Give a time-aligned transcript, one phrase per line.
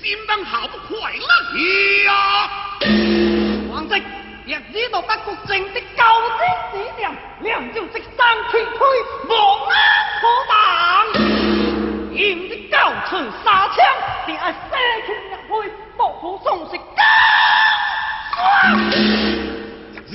[0.00, 1.26] 心当好不快乐
[2.04, 2.10] 呀！
[3.68, 3.94] 王直，
[4.46, 6.02] 若知道不国正的救
[6.38, 6.40] 兵
[6.72, 7.02] 指令，
[7.42, 8.18] 两朝即生
[8.50, 8.78] 退退，
[9.28, 9.30] 无
[9.66, 9.70] 安
[10.20, 10.52] 可挡。
[12.12, 12.74] 严的交
[13.08, 13.10] 出
[13.44, 13.76] 沙枪，
[14.26, 14.72] 定系射
[15.04, 15.32] 拳入
[15.62, 15.66] 去，
[15.96, 16.72] 莫好送食
[19.94, 20.12] 若知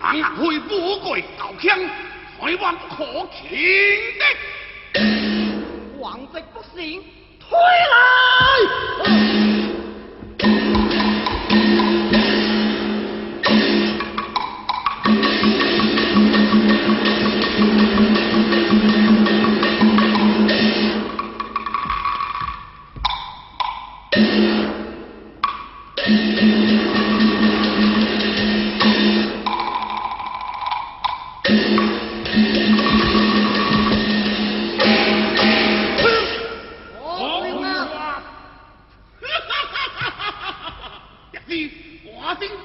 [0.00, 1.78] 俺阿去不过交枪，
[2.40, 2.98] 台湾不可
[3.32, 3.48] 轻。
[6.88, 7.02] 请
[7.38, 7.98] 退来。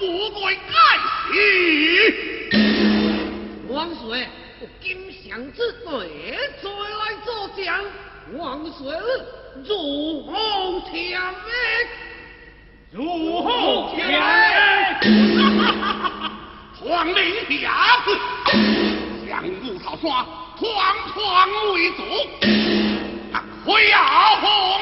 [0.03, 0.73] 富贵盖
[1.31, 1.37] 世，
[3.69, 3.87] 王
[4.81, 5.91] 金相之帅，
[6.61, 7.81] 谁来作将？
[8.37, 8.85] 王水
[9.63, 11.27] 如虎添威，
[12.91, 14.13] 如虎添威。
[14.13, 16.31] 哈哈哈哈！
[16.81, 17.71] 黄龙将
[18.03, 18.05] 士，
[19.25, 19.95] 两虎头，
[20.59, 20.67] 团
[21.13, 21.15] 团
[21.73, 22.01] 为主，
[23.65, 23.95] 黑压
[24.35, 24.81] 压，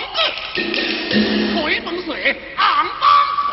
[1.81, 2.09] 风水，
[2.57, 2.65] 暗
[2.99, 3.05] 帮
[3.37, 3.49] 手。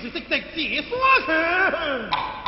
[0.00, 2.39] 是识得解耍去？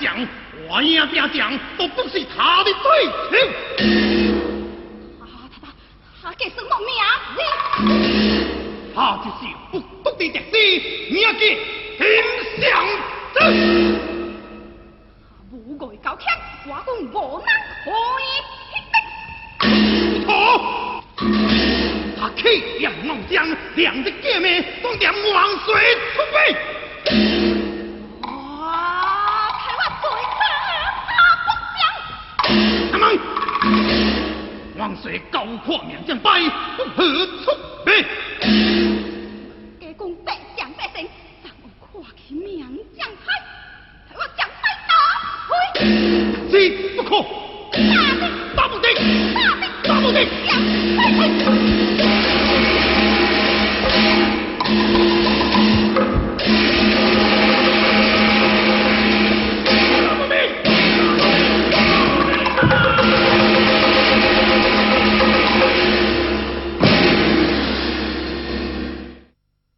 [0.00, 0.26] 将，
[0.68, 3.36] 我呀兵将都不是他的对手。
[5.20, 5.64] 啊，他他
[6.22, 6.88] 他给什么名
[7.34, 7.38] 字？
[8.94, 9.40] 他就是
[9.70, 10.56] 不独的特使，
[11.12, 12.00] 名叫天
[12.60, 12.62] 相
[13.34, 13.36] 真。
[15.52, 16.24] 无外高强，
[16.66, 17.46] 我讲无能
[17.84, 17.86] 可
[18.22, 18.26] 以。
[20.24, 20.28] 错！
[22.20, 22.42] 他气
[22.78, 25.74] 量猛将，两只剑面都点王水
[26.14, 26.36] 出备。
[34.88, 36.30] 光说高阔名将败，
[36.96, 37.04] 何
[37.44, 37.52] 处
[37.84, 37.92] 觅？
[39.78, 41.06] 给公百将百胜，
[41.44, 42.66] 让我阔起名
[42.96, 43.34] 将败？
[44.08, 44.90] 看我将帅打，
[46.50, 47.22] 谁不可？
[47.70, 48.22] 大兵
[48.56, 48.94] 大部队，
[49.34, 50.26] 大兵大部队，